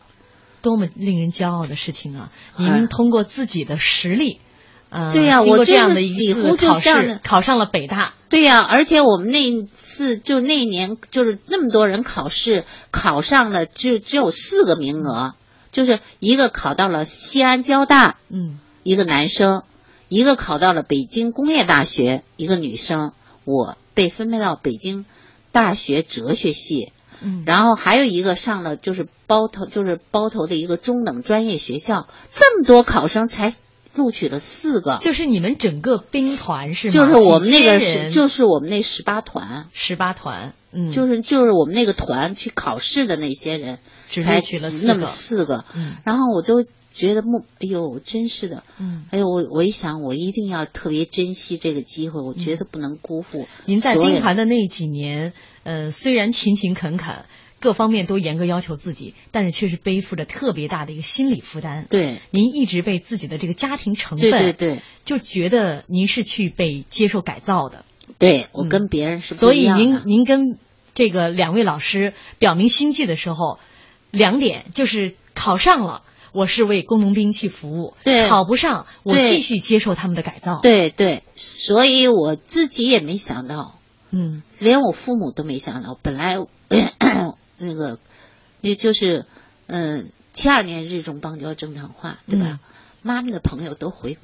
[0.65, 2.33] 多么令人骄傲的事情啊！
[2.57, 4.41] 你们通过自己的实力，
[4.89, 8.15] 呃，对呀我这样的几乎考试这样的，考上了北大。
[8.31, 15.35] 对呀、而且我们那次就那一年就是那么多人考试，考上了就只有四个名额，
[15.71, 19.63] 就是一个考到了西安交大，嗯一个男生，
[20.09, 23.13] 一个考到了北京工业大学，一个女生。
[23.45, 25.05] 我被分配到北京
[25.53, 26.94] 大学哲学系，
[27.25, 32.07] 嗯，然后还有一个上了就是包头，就是包头的一个中等专业学校。
[32.33, 33.53] 这么多考生才
[33.95, 36.93] 录取了四个，就是你们整个兵团是吗？
[36.93, 43.79] 就是我们那个是就是我们那十八团，十八团，嗯，就是就是我们那个团去考试的那些人，
[44.11, 45.97] 只才录取了四那么四个，嗯。
[46.05, 53.49] 然后我都觉得目，哎呦，真是的，嗯哎呦，我我一想，我一定要特别珍惜这个机会，我觉得不能辜负。
[53.67, 55.33] 您在兵团的那几年，
[55.65, 57.25] 呃，虽然勤勤恳恳，
[57.59, 61.87] 各方面都严格要求自己，但是却是背负着特别大的一个心理负担。
[61.91, 67.85] 对，您一直被自己的这个家庭成分，对对对，就觉得您是去被接受改造的。
[68.19, 70.59] 对我嗯跟别人是不所以一样的您您跟
[70.95, 73.59] 这个两位老师表明心迹的时候，
[74.13, 76.03] 两点就是考上了。
[76.35, 83.79] 我是为工农兵去服务，对考不上，我继续接受他们的改造。，对对，所以我自己也没想到，
[84.11, 85.99] 嗯连我父母都没想到。
[86.03, 86.37] 本来
[87.59, 87.99] 那个，
[88.61, 89.27] 也就是
[89.69, 92.47] 嗯，七二年日中邦交正常化，对吧？
[92.47, 92.59] 嗯
[93.07, 94.17] 妈妈的朋友都回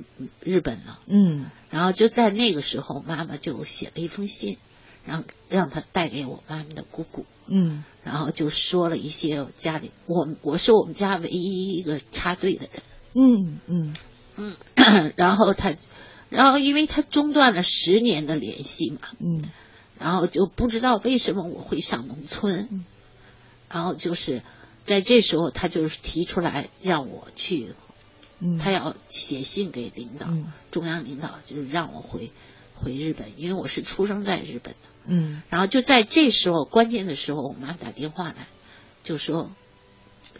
[0.43, 4.57] 日本了，嗯然后就在那个时候，妈妈就写了一封信，
[5.05, 7.85] 让让他带给我妈妈的姑姑，嗯。
[8.03, 12.83] 然后就说了一些家里我我是我们家唯一一个插队的人，
[13.15, 13.95] 嗯嗯。
[14.37, 15.75] 嗯， 然后他，
[16.31, 19.41] 然后因为他中断了十年的联系嘛，嗯。
[19.99, 22.85] 然后就不知道为什么我会上农村，
[23.69, 24.41] 然后就是
[24.85, 27.75] 在这时候他就是提出来让我去，
[28.39, 30.51] 嗯，他要写信给领导，嗯。
[30.71, 32.31] 中央领导就是让我回
[32.77, 34.90] 回日本，因为我是出生在日本的。
[35.11, 38.47] 嗯然后就在这时候关键的时候，我妈打电话来，
[39.05, 39.51] 就说，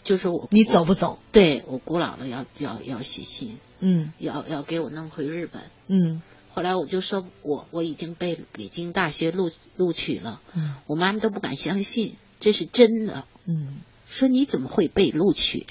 [0.03, 1.19] 就说我你走不走？
[1.31, 5.61] 对我姑姥姥要要要写信，嗯要要给我弄回日本。
[5.87, 6.21] 嗯
[6.53, 15.65] 后来我就说我我已经被北京大学录录取了，嗯我妈妈都不敢相信这是真的，嗯说你怎么会被录取？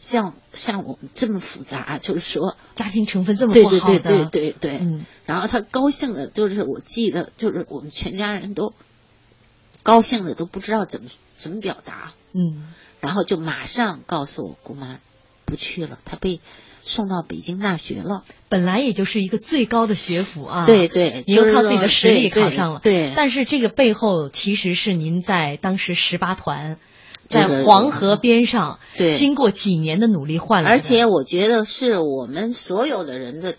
[0.00, 5.04] 像像我们这么复杂，就是说家庭成分这么对不好的，对对对对对，嗯。
[5.26, 8.74] 然后他高兴的，就是我记得，就是我们全家人都
[9.82, 12.72] 高兴的都不知道怎么怎么表达，嗯。
[13.00, 14.98] 然后就马上告诉我姑妈
[15.44, 16.40] 不去了，她被
[16.82, 18.24] 送到北京大学了。
[18.48, 26.78] 本来也就是一个最高的学府啊，对对，您就是又靠自己的实力考上了，对，但是这个背后其实是您在当时十八团，
[27.30, 29.14] 在黄河边上，对。
[29.16, 33.54] 经过几年的努力换来的，而且我觉得是我们所有的人的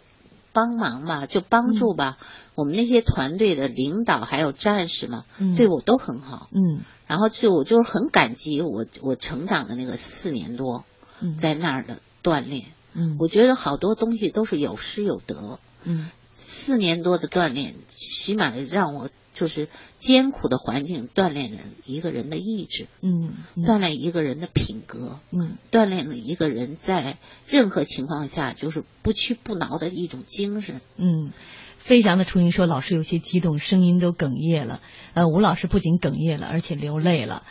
[0.52, 2.18] 帮忙吧，就帮助吧，
[2.54, 5.56] 我们那些团队的领导还有战士嘛，嗯。
[5.56, 6.50] 对我都很好。
[6.52, 6.84] 嗯。
[7.08, 10.84] 然后就我就是很感激我我成长的那个四年多，
[11.22, 11.38] 嗯。
[11.38, 12.66] 在那儿的锻炼。
[12.94, 13.16] 嗯。
[13.20, 15.60] 我觉得好多东西都是有失有得。
[15.86, 16.10] 嗯。
[16.36, 19.10] 四年多的锻炼，起码让我
[19.42, 27.18] 就是艰苦的环境锻炼人一个人的意志，嗯锻炼一个人的品格，嗯锻炼了一个人在
[27.48, 30.80] 任何情况下就是不屈不挠的一种精神。
[30.98, 31.32] 嗯。
[31.80, 34.82] 飞翔的雏鹰说：“老师有些激动，声音都哽咽了。
[35.16, 37.42] 呃，吴老师不仅哽咽了，而且流泪了，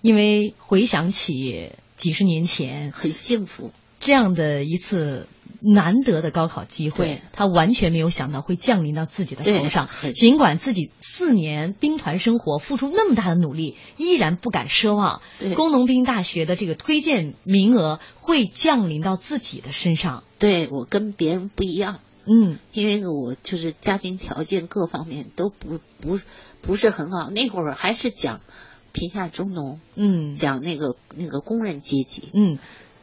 [0.00, 5.28] 因为回想起几十年前很幸福这样的一次
[5.62, 9.88] 难得的高考机会，他完全没有想到会降临到自己的头上。
[10.14, 15.54] 尽管自己四年兵团生活付出那么大的努力，依然不敢奢望对。
[15.54, 20.24] 工农兵大学的这个推荐名额会降临到自己的身上。
[20.38, 22.58] 对我跟别人不一样，嗯。
[22.72, 26.18] 因为我就是家庭条件各方面都不不
[26.62, 28.40] 不是很好，那会儿还是讲
[28.92, 30.34] 贫下中农，嗯。
[30.34, 32.58] 讲那个那个工人阶级，嗯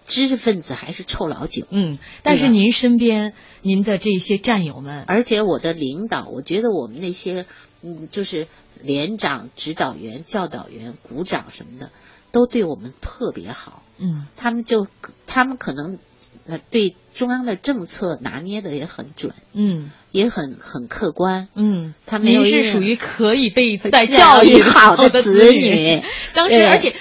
[0.08, 1.68] 知识分子还是臭老九。
[1.70, 7.46] 嗯，但是您身边您的这些战友们，而且我的领导，我觉得我们那些
[7.84, 8.48] 嗯，就是
[8.82, 11.92] 连长、指导员、教导员、股长什么的，
[12.32, 13.84] 都对我们特别好。
[14.00, 14.88] 嗯他们就
[15.26, 16.00] 他们可能
[16.46, 21.50] 呃对中央的政策拿捏的也很准，嗯也很很客观。
[21.54, 26.02] 嗯，他没有您是属于可以被在教育育好的的子女女。
[26.34, 26.96] 当时，而且。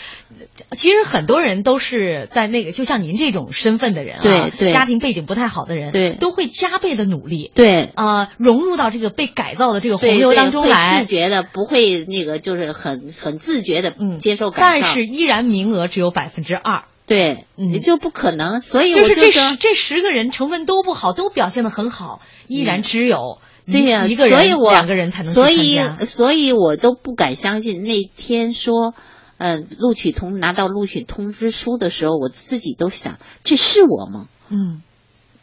[0.76, 4.72] 其实很多人都是在那个，就像您这种身份的人啊，对对。
[4.72, 6.14] 家庭背景不太好的人，对。
[6.14, 7.90] 都会加倍的努力，对。
[7.94, 11.04] 啊、融入到这个被改造的这个洪对流当中来。
[11.04, 11.06] 自。
[11.06, 14.18] 觉的不会那个就是很很自觉的嗯。
[14.18, 17.80] 接受改造，但是依然名额只有百分之二，对，嗯。
[17.80, 18.60] 就不可能。
[18.60, 28.94] 所以就是这我说十这十个人成分都不好，都表现的很好，依然只有一、对呀、一个人、所以我两个人才能所以所以我都不敢相信那天说，
[29.38, 34.28] 嗯、录取通拿到录取通知书的时候，我自己都想，这是我吗？
[34.48, 34.82] 嗯，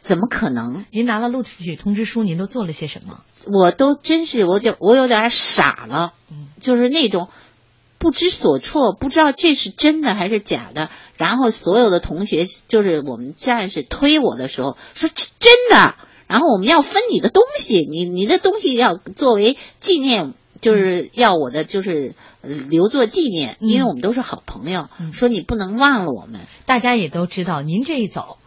[0.00, 0.84] 怎么可能？
[0.90, 3.22] 您拿了录取通知书，您都做了些什么？
[3.46, 7.28] 我都真是我就我有点傻了，嗯就是那种
[7.98, 10.90] 不知所措，不知道这是真的还是假的。
[11.16, 15.94] 然后所有的同学就是我们战士推我的时候说这真的，
[16.26, 20.34] 然后我们要分你的东西，你你的东西要作为纪念。
[20.64, 28.38] 就是要我的就是呃留作纪念，嗯因为我们都是好朋友，嗯说你不能忘了我们，大家也都知道，您这一走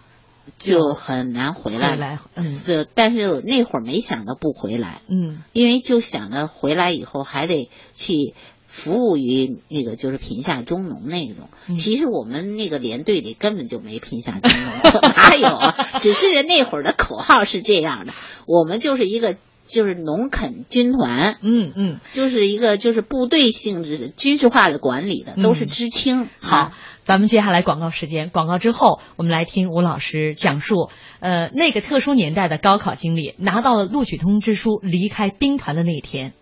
[0.57, 2.17] 就很难回来。
[2.41, 8.33] 是，但是那会儿没想到不回来，嗯因为就想着回来以后还得去
[8.67, 11.49] 服务于那个就是贫下中农那种。
[11.67, 15.89] 嗯其实我们那个连队里根本就没贫下中农， 哪有啊？
[15.99, 18.13] 只是那会儿的口号是这样的，
[18.47, 19.35] 我们就是一个
[19.67, 26.29] 就是农垦军团，嗯嗯，就是一个就是部队性质的军事化的管理的，都是嗯知青。
[26.39, 30.89] 好啊，，咱们接下来广告时间，广告之后，我们来听吴老师讲述，
[31.19, 36.33] 呃，那个特殊年代的高考经历，拿到了录取通知书，离开兵团的那一天。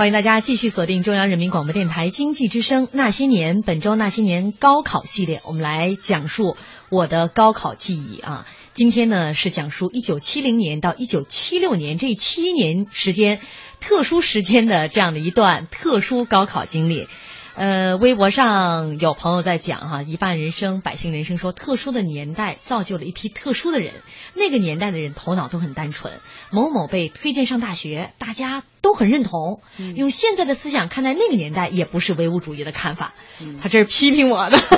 [0.00, 6.56] 欢迎大家继续锁定中央人民广播电台经济之声《那些年》本周《那些年》高考系列，我们来讲述
[6.88, 8.46] 我的高考记忆啊。
[8.72, 13.42] 今天呢是讲述一九七零年到一九七六年这七年时间
[13.78, 17.06] 特殊时间的这样的一段特殊高考经历。
[17.54, 23.94] 呃，微博上有朋友在讲哈、一半人生，百姓人生说，特殊的年代造就了一批特殊的人。
[24.34, 26.20] 那个年代的人头脑都很单纯，
[26.50, 29.60] 某某被推荐上大学，大家都很认同。
[29.96, 33.12] 用现在的思想看待那个年代，也不是唯物主义的看法。
[33.60, 34.58] 他这是批评我的。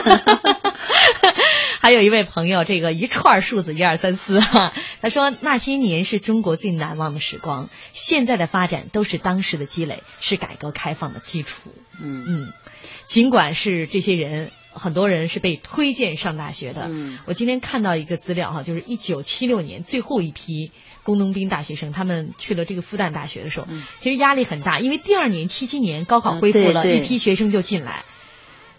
[1.83, 4.73] 还有一位朋友，这个一串数字一二三四哈，
[5.03, 11.75] 他说那些年是中国最难忘的时光，现在的发展都是当时的积累，是改革开放的基础。
[12.01, 12.53] 嗯嗯，
[13.07, 16.87] 尽管是这些人很多人是被推荐上大学的。
[16.89, 20.71] 嗯我今天看到一个资料哈，就是一九七六年最后一批
[21.03, 28.05] 工农兵大学生，他们去了这个复旦大学的时候，嗯其实压力很大，因为第二年七七年高考恢复了，一批学生就进来，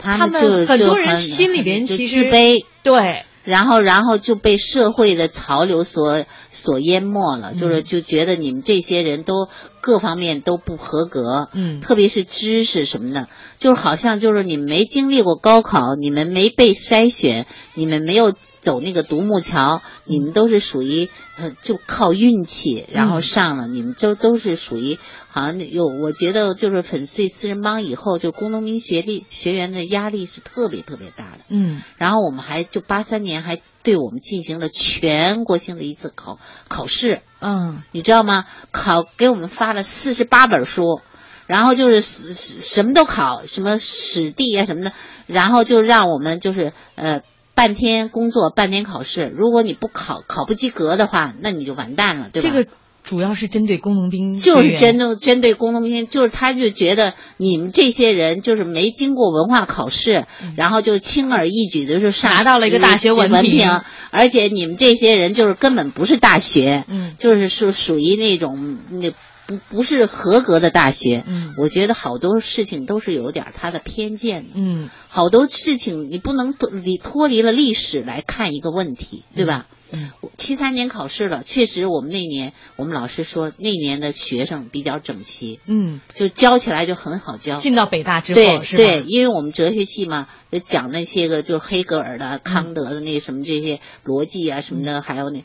[0.03, 9.49] 他他们很多人心里边其实自卑，对，然后然后就被社会的潮流所所淹没了，就是嗯就觉得你们这些人都
[9.81, 11.81] 各方面都不合格，嗯。
[11.81, 13.27] 特别是知识什么的，
[13.59, 31.39] 就是好像就是你们没经历过高考，你们没被筛选，你们没有走那个独木桥，你们都是属于呃就靠运气然后上了，你们就都是属于好像有我觉得就是粉碎四人帮以后，就工农民学历学员的压力是特别特别大的。
[31.49, 31.81] 嗯。
[31.97, 38.45] 然后我们还就八三年还对我们进行了全国性的一次考考试，嗯你知道吗？
[38.71, 41.01] 考给我们发了四十八本书，
[41.47, 44.91] 然后就是什什么都考，什么史地啊什么的，
[45.25, 47.21] 然后就让我们就是呃
[47.55, 52.49] 半天工作半天考试，如果你不考考不及格的话，那你就完蛋了，对吧？
[52.49, 52.69] 这个
[53.03, 60.25] 主要是针对工农兵，就是针对针对工农兵，就是他就觉得你们这些人就是没经过文化考试，
[60.55, 63.69] 然后就轻而易举的就拿到了一个大学文文凭
[64.09, 67.15] 而且你们这些人就是根本不是大学，嗯。
[67.19, 69.11] 就是属属于那种那
[69.47, 71.23] 不不是合格的大学。
[71.27, 79.67] 嗯我觉得好多事情都是有点他的偏见的，嗯好多事情你不能脱离脱离了历史来看一个问题，对吧？
[79.95, 87.57] 嗯七三年考试了，确实我们那年我们老师说那年的学生比较整齐，嗯，就教起来就很好教。
[87.57, 88.75] 进到北大之对后是？
[88.75, 95.43] 对，因为我们哲学系嘛，就讲那些个就是黑格尔的、康德的那什么这些逻辑啊什么的，还有那，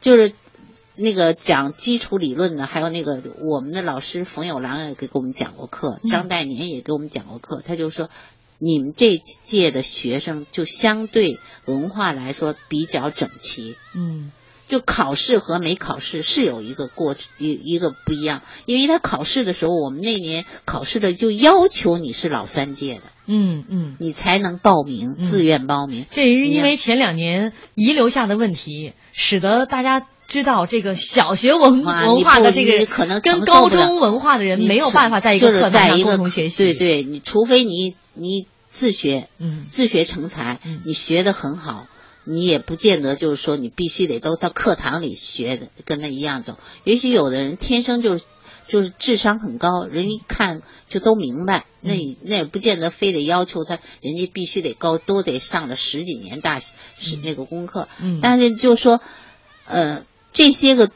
[0.00, 0.32] 就是
[0.96, 8.08] 那个讲基础理论的，还有那个我们的老师冯友兰也给我们讲过课，张岱年也给我们讲过课，他就说。
[8.58, 14.32] 你们这届的学生就相对文化来说比较整齐，嗯
[14.66, 26.06] 就考试和没考试是有一个过一一个不一样，因为他考试的时候，我们那年考试的就要求你是老三届的，嗯嗯，你才能报名，嗯自愿报名。
[26.10, 36.64] 这也是因为前两年遗留下的问题，使得大家知道这个小学文哇文化的这个可能跟高中文化的人没有办法在一个课堂上共同学习。
[36.64, 41.86] 对对，你除非你你自学，嗯自学成才，嗯你学的很好，
[42.24, 46.58] 你也不见得就是说你必须得都到课堂里学的，跟他一样走。
[46.84, 48.24] 也许有的人天生就是
[48.66, 57.88] 就是智商很高，人一看就都明白，那也那也不见得非得要求他，人家必须得高，都得上了十几年大是那个功课。
[58.02, 59.00] 嗯但是就说，
[59.66, 60.04] 呃，
[60.36, 60.90] 这些个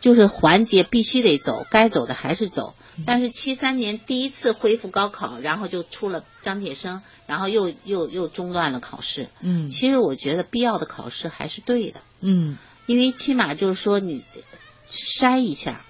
[0.00, 2.74] 就是环节必须得走，该走的还是走。
[3.04, 9.26] 但是七三年第一次恢复高考，然后就出了张铁生，然后又又又中断了考试。
[9.40, 14.22] 嗯其实我觉得必要的考试还是对的，嗯因为起码就是说你
[14.88, 15.84] 筛一下，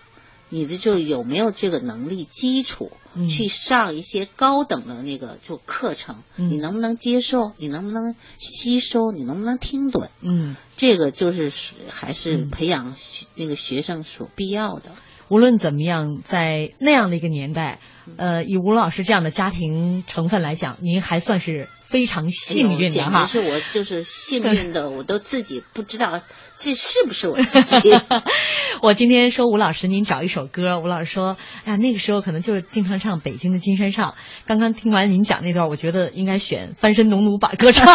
[0.55, 7.53] 你的就有没有这个能力基础，嗯去上一些高等的那个就课程，嗯你能不能接受？
[7.59, 9.11] 你能不能吸收？
[9.11, 10.09] 你能不能听懂？
[10.21, 11.51] 嗯，这个就是
[11.89, 12.95] 还是嗯培养
[13.35, 14.93] 那个学生所必要的。
[15.29, 17.79] 无论怎么样，在那样的一个年代，
[18.17, 23.25] 呃，以吴老师这样的家庭成分来讲，您还算是非常幸运的哎简哈。
[23.25, 26.21] 直是我就是幸运的，我都自己不知道
[26.57, 27.99] 这是不是我自己。
[28.83, 30.79] 我今天说吴老师，您找一首歌。
[30.79, 34.15] 吴老师说：“哎呀，那个时候可能就是经常唱北京的金山上。”
[34.47, 37.87] 刚刚听完您讲那段，我觉得应该选《翻身农奴把歌唱》，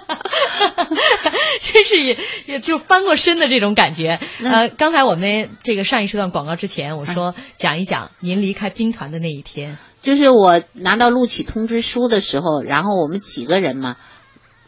[1.83, 4.19] 真是也也就翻过身的这种感觉。
[4.43, 9.77] 呃，刚才我们这个上一时段广告之前，我说讲一讲您离开兵团的那一天。
[10.01, 13.97] 就是我拿到录取通知书的时候，然后我们几个人嘛，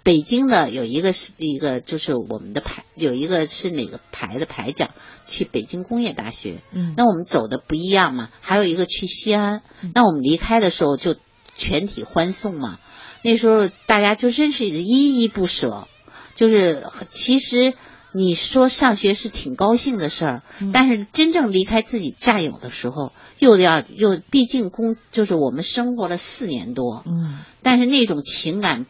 [0.04, 4.92] 北京的有一个是一个就是我们的排有一个是哪个排的排长
[5.26, 9.62] 去北京工业大学，嗯那我们走的不一样嘛，还有一个去西安，
[9.96, 11.16] 那我们离开的时候就
[11.56, 12.80] 全体欢送嘛，
[13.24, 15.88] 那时候大家就真是依依不舍，
[16.36, 17.74] 就是其实。
[18.16, 28.86] 你说上学是挺高兴的事儿，但是真正离开自己战友的时候，又要又毕竟工就是我们生活了四年多，嗯但是那种情感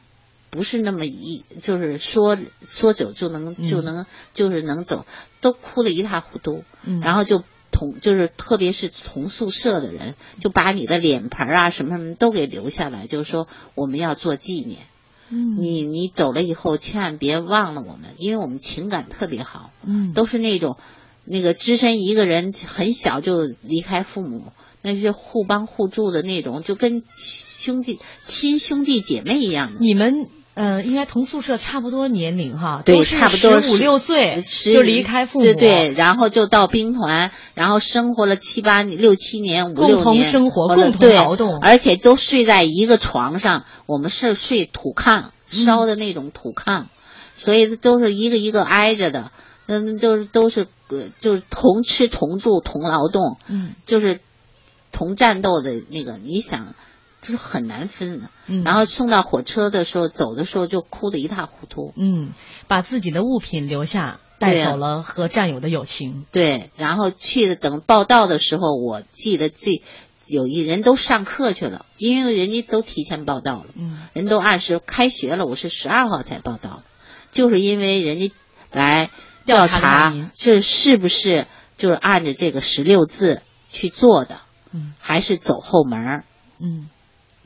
[0.50, 2.38] 不是那么一就是说
[2.68, 5.06] 说走就能嗯就能、就是能走，
[5.40, 14.80] 都哭得一塌糊涂，嗯然后就同就是特别是同宿舍的人，就把你的脸盆啊什么什么都给留下来，就是说我们要做纪念。
[15.30, 20.78] 嗯你你走了以后，千万别忘了我们，因为我们情感特别好，嗯都是那种
[21.26, 24.52] 那个只身一个人很小就离开父母，
[24.82, 29.80] 那是互帮互助的那种，就跟兄弟亲兄弟姐妹一样的。
[29.80, 43.66] 你们呃，应该同宿舍差不多年龄哈，对，差不多十五六岁十就离开父母，对对，然后就到兵团，然后生活了七八六七年，五六年共同生活共同劳动而且都睡在一个床上。
[43.88, 46.86] 我们是睡土炕，嗯烧的那种土炕，
[47.36, 49.32] 所以都是一个一个挨着的。
[49.66, 54.20] 嗯，都是都是呃，就是同吃同住同劳动，嗯就是
[54.92, 56.76] 同战斗的那个，你想，
[57.24, 58.30] 就是很难分的。
[58.46, 61.94] 嗯然后送到火车的时候，走的时候就哭得一塌糊涂。
[61.98, 62.34] 嗯，
[62.68, 66.26] 把自己的物品留下，带走了和战友的友情。
[66.32, 69.82] 对，然后去的等报道的时候，我记得最
[70.28, 76.84] 有一人都上课去了，因为人家都提前报到了，嗯人都按时开学了，我是十二号才报到的，
[77.32, 78.32] 就是因为人家
[78.72, 79.10] 来
[79.46, 81.48] 调调查查了您这是不是
[81.78, 84.40] 就是按着这个十六字去做的，
[84.74, 86.26] 嗯还是走后门儿。
[86.60, 86.90] 嗯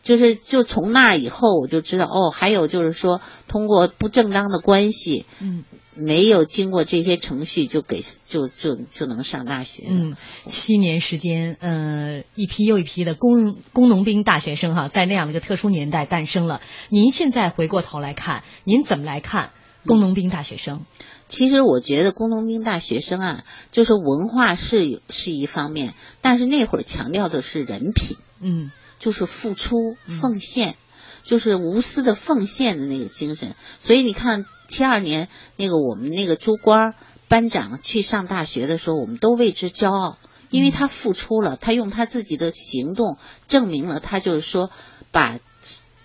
[0.08, 9.84] 就是就从那以后，我就知道哦，还有就是说，通过不正当的关系，嗯没有经过这些程序就给就就就能上大学。
[9.90, 16.62] 嗯，七年时间，呃，一批又一批的工工农兵大学生哈，在那样的一个特殊年代诞生了。
[16.88, 19.50] 您现在回过头来看，您怎么来看
[19.86, 20.86] 工农兵大学生？
[21.28, 30.76] 其实我觉得工农兵大学生啊，就是文化是是一方面，但是那会儿强调的是人品，嗯就是付出奉献，
[31.24, 33.56] 就是无私的奉献的那个精神。
[33.80, 36.94] 所以你看，七二年那个我们那个朱官
[37.28, 40.18] 班长去上大学的时候，我们都为之骄傲，
[40.50, 43.18] 因为他付出了，他用他自己的行动
[43.48, 44.72] 证明了他就是说
[45.12, 45.40] 把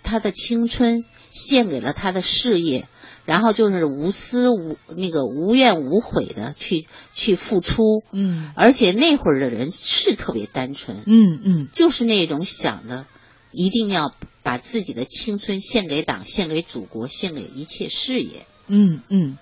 [0.02, 2.88] 他的青春献给了他的事业。
[3.24, 13.06] 然后就是无私无那个无怨无悔的去去付出，嗯而且那会儿的人是特别单纯，嗯嗯就是那种想的，
[13.52, 18.46] 一定要把自己的青春献给党、献给祖国、献给一切事业。
[18.66, 19.38] 嗯嗯。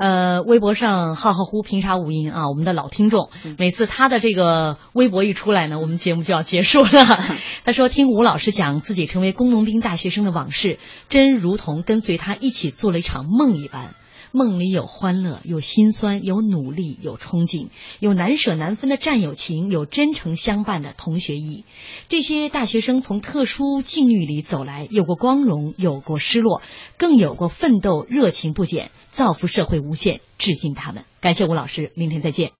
[0.00, 3.28] 呃，微博上浩浩乎平沙无垠啊，我们的老听众，
[3.58, 6.88] 每次他的这个微博一出来呢，我们节目就要结束了。
[7.66, 10.78] 他说听吴老师讲自己成为工农兵大学生的往事，
[11.10, 13.94] 真如同跟随他一起做了一场梦一般。
[14.32, 17.68] 梦里有欢乐，有心酸，有努力，有憧憬，
[17.98, 21.64] 有难舍难分的战友情，有真诚相伴的同学谊。
[22.08, 26.62] 这些大学生从特殊境遇里走来，有过光荣，有过失落，
[26.96, 30.20] 更有过奋斗，热情不减，造福社会无限。
[30.38, 32.48] 致敬他们，感谢吴老师，明天再见。